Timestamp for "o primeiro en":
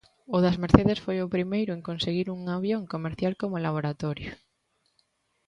1.21-1.81